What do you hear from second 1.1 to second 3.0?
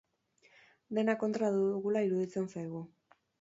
kontra dugula iruditzen zaigu.